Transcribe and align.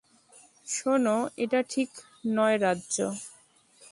শোন, 0.67 1.05
এটা 1.37 1.59
ঠিক 1.69 1.89
নয় 2.27 2.57
রাজ্জো। 2.57 3.07